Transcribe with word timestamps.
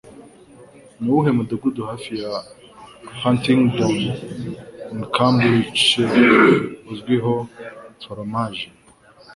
Nuwuhe 1.01 1.31
Mudugudu 1.37 1.79
Hafi 1.89 2.11
ya 2.23 2.33
Huntingdon 3.21 3.97
Im 4.93 4.99
Cambridgeshire 5.15 6.25
Uzwiho 6.91 7.33
foromaje 8.01 8.67